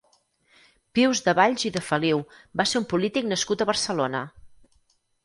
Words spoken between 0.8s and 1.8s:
Pius de Valls i